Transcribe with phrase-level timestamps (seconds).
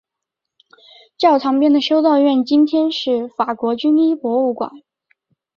[1.15, 4.71] 教堂边的修道院今天是法国军医博物馆。